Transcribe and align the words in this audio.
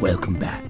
Welcome 0.00 0.38
back. 0.38 0.64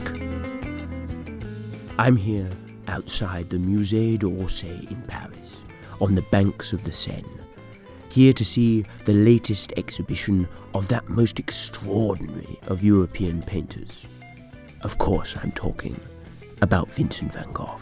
I'm 1.98 2.16
here 2.16 2.48
outside 2.88 3.50
the 3.50 3.58
Musée 3.58 4.18
d'Orsay 4.18 4.90
in 4.90 5.02
Paris, 5.02 5.64
on 6.00 6.14
the 6.14 6.22
banks 6.22 6.72
of 6.72 6.82
the 6.84 6.92
Seine, 6.92 7.24
here 8.10 8.32
to 8.32 8.44
see 8.44 8.84
the 9.04 9.12
latest 9.12 9.72
exhibition 9.76 10.48
of 10.74 10.88
that 10.88 11.08
most 11.08 11.38
extraordinary 11.38 12.58
of 12.66 12.82
European 12.82 13.42
painters. 13.42 14.08
Of 14.82 14.98
course, 14.98 15.36
I'm 15.42 15.52
talking 15.52 15.98
about 16.62 16.90
Vincent 16.90 17.32
van 17.32 17.52
Gogh. 17.52 17.78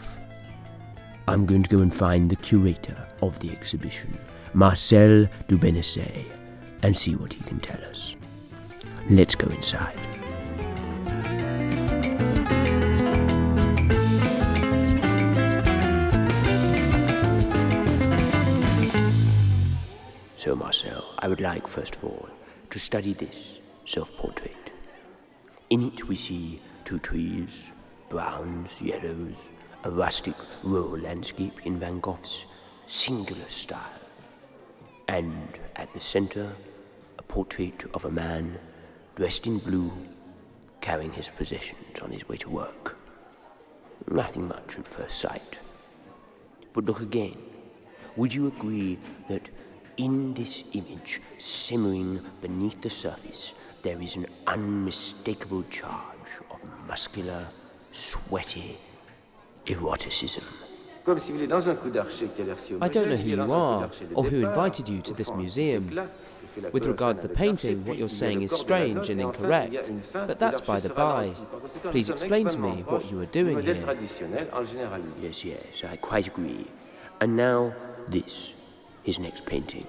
I'm 1.27 1.45
going 1.45 1.63
to 1.63 1.69
go 1.69 1.79
and 1.79 1.93
find 1.93 2.29
the 2.29 2.35
curator 2.35 3.07
of 3.21 3.39
the 3.39 3.51
exhibition, 3.51 4.17
Marcel 4.53 5.27
Dubenesset, 5.47 6.25
and 6.83 6.95
see 6.95 7.15
what 7.15 7.33
he 7.33 7.43
can 7.43 7.59
tell 7.59 7.83
us. 7.85 8.15
Let's 9.09 9.35
go 9.35 9.47
inside. 9.49 9.97
So, 20.35 20.55
Marcel, 20.55 21.03
I 21.19 21.27
would 21.27 21.41
like, 21.41 21.67
first 21.67 21.95
of 21.95 22.03
all, 22.05 22.29
to 22.69 22.79
study 22.79 23.13
this 23.13 23.59
self 23.85 24.15
portrait. 24.17 24.71
In 25.69 25.87
it, 25.87 26.07
we 26.07 26.15
see 26.15 26.59
two 26.85 26.99
trees, 26.99 27.71
browns, 28.09 28.81
yellows, 28.81 29.45
a 29.83 29.91
rustic 29.91 30.35
rural 30.63 30.97
landscape 30.97 31.65
in 31.65 31.79
Van 31.79 31.99
Gogh's 31.99 32.45
singular 32.87 33.49
style. 33.49 33.99
And 35.07 35.57
at 35.75 35.93
the 35.93 35.99
center, 35.99 36.55
portrait 37.29 37.85
of 37.93 38.03
a 38.03 38.11
man 38.11 38.59
dressed 39.15 39.47
in 39.47 39.59
blue, 39.59 39.93
carrying 40.81 41.13
his 41.13 41.29
possessions 41.29 41.99
on 42.01 42.11
his 42.11 42.27
way 42.27 42.35
to 42.35 42.49
work. 42.49 42.99
Nothing 44.11 44.47
much 44.47 44.77
at 44.77 44.87
first 44.87 45.19
sight. 45.19 45.59
But 46.73 46.85
look 46.85 46.99
again. 46.99 47.37
Would 48.17 48.33
you 48.33 48.47
agree 48.47 48.97
that 49.29 49.49
in 49.97 50.33
this 50.33 50.63
image, 50.73 51.21
simmering 51.37 52.21
beneath 52.41 52.81
the 52.81 52.89
surface, 52.89 53.53
there 53.83 54.01
is 54.01 54.15
an 54.15 54.25
unmistakable 54.47 55.63
charge 55.69 56.31
of 56.51 56.59
muscular, 56.87 57.47
sweaty 57.91 58.77
eroticism? 59.67 60.43
I 61.07 62.87
don't 62.87 63.09
know 63.09 63.15
who 63.15 63.29
you 63.29 63.51
are 63.51 63.91
or 64.15 64.23
who 64.25 64.47
invited 64.47 64.89
you 64.89 65.01
to 65.01 65.13
this 65.13 65.31
museum. 65.31 66.09
With 66.71 66.85
regards 66.85 67.21
to 67.21 67.27
the 67.27 67.33
painting, 67.33 67.85
what 67.85 67.97
you're 67.97 68.09
saying 68.09 68.41
is 68.41 68.51
strange 68.51 69.09
and 69.09 69.21
incorrect, 69.21 69.91
but 70.13 70.39
that's 70.39 70.61
by 70.61 70.79
the 70.79 70.89
by. 70.89 71.33
Please 71.91 72.09
explain 72.09 72.47
to 72.49 72.57
me 72.57 72.83
what 72.83 73.09
you 73.09 73.19
are 73.21 73.25
doing 73.25 73.61
here. 73.61 73.97
Yes, 75.21 75.43
yes, 75.43 75.83
I 75.83 75.95
quite 75.97 76.27
agree. 76.27 76.67
And 77.21 77.35
now, 77.35 77.73
this, 78.07 78.55
his 79.03 79.19
next 79.19 79.45
painting, 79.45 79.87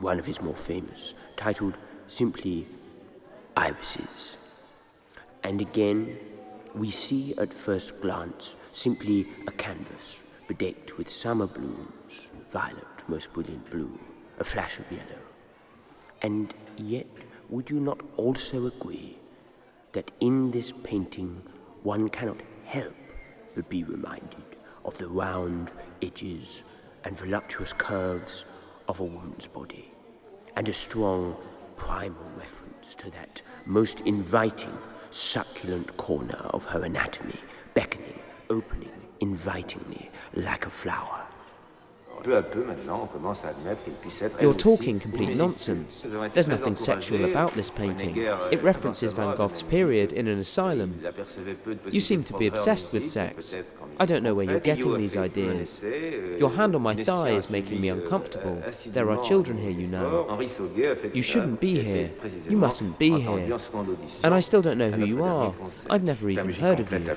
one 0.00 0.18
of 0.18 0.26
his 0.26 0.40
more 0.40 0.54
famous, 0.54 1.14
titled 1.36 1.78
simply 2.06 2.66
Irises. 3.56 4.36
And 5.42 5.60
again, 5.60 6.16
we 6.74 6.90
see 6.90 7.34
at 7.38 7.52
first 7.52 8.00
glance 8.00 8.56
simply 8.72 9.26
a 9.46 9.52
canvas 9.52 10.22
bedecked 10.46 10.96
with 10.96 11.08
summer 11.08 11.46
blooms, 11.46 12.28
violet, 12.50 12.86
most 13.08 13.32
brilliant 13.32 13.70
blue, 13.70 13.98
a 14.38 14.44
flash 14.44 14.78
of 14.78 14.90
yellow. 14.90 15.27
And 16.22 16.52
yet, 16.76 17.06
would 17.48 17.70
you 17.70 17.80
not 17.80 18.00
also 18.16 18.66
agree 18.66 19.18
that 19.92 20.10
in 20.20 20.50
this 20.50 20.72
painting 20.82 21.42
one 21.82 22.08
cannot 22.08 22.40
help 22.64 22.94
but 23.54 23.68
be 23.68 23.84
reminded 23.84 24.56
of 24.84 24.98
the 24.98 25.08
round 25.08 25.72
edges 26.02 26.62
and 27.04 27.16
voluptuous 27.16 27.72
curves 27.72 28.44
of 28.88 29.00
a 29.00 29.04
woman's 29.04 29.46
body, 29.46 29.92
and 30.56 30.68
a 30.68 30.72
strong 30.72 31.36
primal 31.76 32.24
reference 32.36 32.94
to 32.96 33.10
that 33.10 33.40
most 33.66 34.00
inviting, 34.00 34.76
succulent 35.10 35.96
corner 35.96 36.40
of 36.50 36.64
her 36.64 36.82
anatomy, 36.82 37.38
beckoning, 37.74 38.18
opening, 38.50 38.90
invitingly 39.20 40.10
like 40.34 40.66
a 40.66 40.70
flower. 40.70 41.27
You're 44.40 44.54
talking 44.54 45.00
complete 45.00 45.36
nonsense. 45.36 46.04
There's 46.34 46.48
nothing 46.48 46.76
sexual 46.76 47.24
about 47.24 47.54
this 47.54 47.70
painting. 47.70 48.16
It 48.16 48.62
references 48.62 49.12
Van 49.12 49.34
Gogh's 49.34 49.62
period 49.62 50.12
in 50.12 50.28
an 50.28 50.38
asylum. 50.38 51.00
You 51.90 52.00
seem 52.00 52.24
to 52.24 52.34
be 52.36 52.46
obsessed 52.46 52.92
with 52.92 53.08
sex. 53.08 53.56
I 54.00 54.06
don't 54.06 54.22
know 54.22 54.34
where 54.34 54.44
you're 54.44 54.60
getting 54.60 54.96
these 54.96 55.16
ideas. 55.16 55.82
Your 55.82 56.50
hand 56.50 56.76
on 56.76 56.82
my 56.82 56.94
thigh 56.94 57.30
is 57.30 57.50
making 57.50 57.80
me 57.80 57.88
uncomfortable. 57.88 58.62
There 58.86 59.10
are 59.10 59.20
children 59.24 59.58
here, 59.58 59.72
you 59.72 59.88
know. 59.88 60.38
You 61.12 61.22
shouldn't 61.22 61.60
be 61.60 61.82
here. 61.82 62.12
You 62.48 62.56
mustn't 62.56 62.98
be 62.98 63.20
here. 63.20 63.58
And 64.22 64.34
I 64.34 64.40
still 64.40 64.62
don't 64.62 64.78
know 64.78 64.92
who 64.92 65.04
you 65.04 65.24
are. 65.24 65.52
I've 65.90 66.04
never 66.04 66.30
even 66.30 66.52
heard 66.52 66.78
of 66.78 66.92
you. 66.92 67.16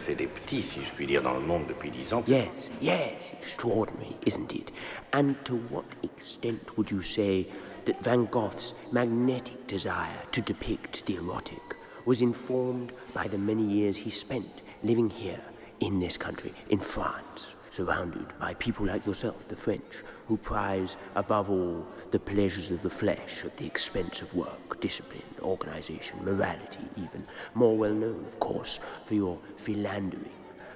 Yes, 2.25 2.69
yes, 2.79 3.31
extraordinary, 3.31 4.17
isn't 4.25 4.53
it? 4.53 4.71
And 5.13 5.45
to 5.45 5.57
what 5.57 5.85
extent 6.01 6.77
would 6.77 6.89
you 6.89 7.03
say 7.03 7.47
that 7.85 8.03
Van 8.03 8.25
Gogh's 8.25 8.73
magnetic 8.91 9.67
desire 9.67 10.23
to 10.31 10.41
depict 10.41 11.05
the 11.05 11.17
erotic 11.17 11.75
was 12.05 12.21
informed 12.21 12.91
by 13.13 13.27
the 13.27 13.37
many 13.37 13.63
years 13.63 13.97
he 13.97 14.09
spent 14.09 14.61
living 14.83 15.09
here 15.09 15.41
in 15.81 15.99
this 15.99 16.15
country, 16.15 16.53
in 16.69 16.79
France, 16.79 17.55
surrounded 17.71 18.25
by 18.39 18.53
people 18.55 18.85
like 18.85 19.05
yourself, 19.05 19.47
the 19.47 19.55
French, 19.55 20.03
who 20.27 20.37
prize 20.37 20.95
above 21.15 21.49
all 21.49 21.85
the 22.11 22.19
pleasures 22.19 22.69
of 22.71 22.81
the 22.81 22.89
flesh 22.89 23.43
at 23.43 23.57
the 23.57 23.65
expense 23.65 24.21
of 24.21 24.33
work, 24.33 24.79
discipline, 24.79 25.21
organization, 25.41 26.23
morality, 26.23 26.85
even, 26.97 27.25
more 27.55 27.75
well 27.75 27.93
known, 27.93 28.23
of 28.27 28.39
course, 28.39 28.79
for 29.05 29.15
your 29.15 29.39
philandering 29.57 30.29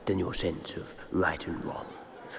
than 0.05 0.19
your 0.19 0.33
sense 0.33 0.75
of 0.75 0.93
right 1.11 1.45
and 1.47 1.63
wrong. 1.63 1.85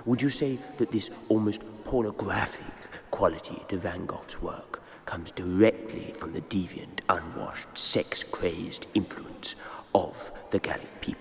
Would 0.04 0.20
you 0.20 0.28
say 0.28 0.58
that 0.78 0.90
this 0.90 1.10
almost 1.28 1.62
pornographic 1.84 3.10
quality 3.10 3.62
to 3.68 3.76
Van 3.76 4.06
Gogh's 4.06 4.42
work 4.42 4.82
comes 5.04 5.30
directly 5.30 6.12
from 6.12 6.32
the 6.32 6.40
deviant, 6.42 7.00
unwashed, 7.08 7.78
sex 7.78 8.24
crazed 8.24 8.86
influence 8.94 9.54
of 9.94 10.32
the 10.50 10.58
Gallic 10.58 11.00
people? 11.00 11.15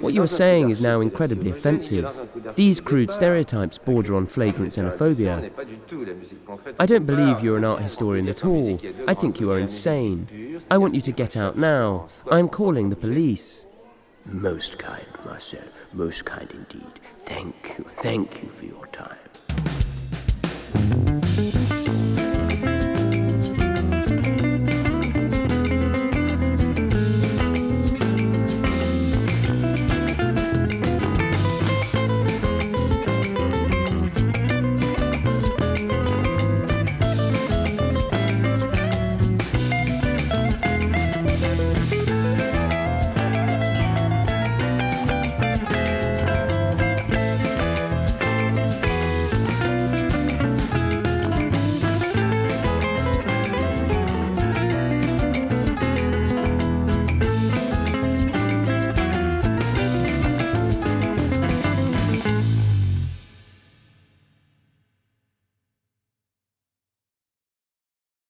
What 0.00 0.14
you 0.14 0.22
are 0.22 0.26
saying 0.26 0.70
is 0.70 0.80
now 0.80 1.00
incredibly 1.00 1.50
offensive. 1.50 2.06
These 2.54 2.80
crude 2.80 3.10
stereotypes 3.10 3.78
border 3.78 4.14
on 4.14 4.26
flagrant 4.26 4.72
xenophobia. 4.72 5.50
I 6.78 6.86
don't 6.86 7.06
believe 7.06 7.42
you're 7.42 7.58
an 7.58 7.64
art 7.64 7.82
historian 7.82 8.28
at 8.28 8.44
all. 8.44 8.80
I 9.08 9.14
think 9.14 9.40
you 9.40 9.50
are 9.50 9.58
insane. 9.58 10.60
I 10.70 10.78
want 10.78 10.94
you 10.94 11.00
to 11.00 11.12
get 11.12 11.36
out 11.36 11.58
now. 11.58 12.08
I 12.30 12.38
am 12.38 12.48
calling 12.48 12.90
the 12.90 12.96
police. 12.96 13.66
Most 14.26 14.78
kind, 14.78 15.06
Marcel, 15.24 15.60
most 15.92 16.24
kind 16.24 16.50
indeed. 16.52 17.00
Thank 17.20 17.74
you, 17.78 17.84
thank 17.88 18.42
you 18.42 18.50
for 18.50 18.66
your 18.66 18.86
time. 18.88 19.18